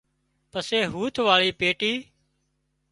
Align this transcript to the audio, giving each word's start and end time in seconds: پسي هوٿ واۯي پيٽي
پسي 0.51 0.79
هوٿ 0.93 1.15
واۯي 1.27 1.49
پيٽي 1.59 1.93